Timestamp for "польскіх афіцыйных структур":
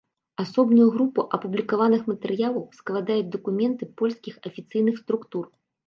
4.03-5.45